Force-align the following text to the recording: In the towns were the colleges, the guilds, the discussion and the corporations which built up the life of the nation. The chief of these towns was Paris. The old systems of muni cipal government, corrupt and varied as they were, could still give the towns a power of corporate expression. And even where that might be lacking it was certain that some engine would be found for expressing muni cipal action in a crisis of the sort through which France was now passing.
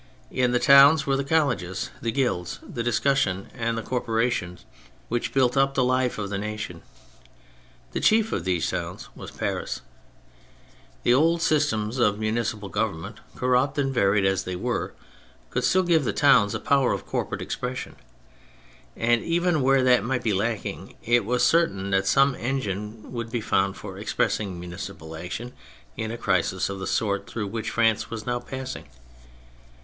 In 0.31 0.51
the 0.51 0.57
towns 0.57 1.05
were 1.05 1.15
the 1.15 1.23
colleges, 1.23 1.91
the 2.01 2.11
guilds, 2.11 2.57
the 2.67 2.81
discussion 2.81 3.51
and 3.53 3.77
the 3.77 3.83
corporations 3.83 4.65
which 5.09 5.31
built 5.31 5.55
up 5.55 5.75
the 5.75 5.83
life 5.83 6.17
of 6.17 6.31
the 6.31 6.39
nation. 6.39 6.81
The 7.91 7.99
chief 7.99 8.31
of 8.31 8.43
these 8.43 8.67
towns 8.67 9.09
was 9.15 9.29
Paris. 9.29 9.81
The 11.03 11.13
old 11.13 11.43
systems 11.43 11.99
of 11.99 12.17
muni 12.17 12.41
cipal 12.41 12.71
government, 12.71 13.19
corrupt 13.35 13.77
and 13.77 13.93
varied 13.93 14.25
as 14.25 14.43
they 14.43 14.55
were, 14.55 14.95
could 15.51 15.63
still 15.63 15.83
give 15.83 16.03
the 16.03 16.13
towns 16.13 16.55
a 16.55 16.59
power 16.59 16.93
of 16.93 17.05
corporate 17.05 17.43
expression. 17.43 17.95
And 18.97 19.23
even 19.23 19.61
where 19.61 19.83
that 19.83 20.03
might 20.03 20.23
be 20.23 20.33
lacking 20.33 20.95
it 21.03 21.25
was 21.25 21.45
certain 21.45 21.91
that 21.91 22.07
some 22.07 22.33
engine 22.39 23.11
would 23.13 23.29
be 23.29 23.39
found 23.39 23.77
for 23.77 23.99
expressing 23.99 24.59
muni 24.59 24.77
cipal 24.77 25.23
action 25.23 25.53
in 25.95 26.09
a 26.09 26.17
crisis 26.17 26.69
of 26.69 26.79
the 26.79 26.87
sort 26.87 27.27
through 27.29 27.45
which 27.49 27.69
France 27.69 28.09
was 28.09 28.25
now 28.25 28.39
passing. 28.39 28.85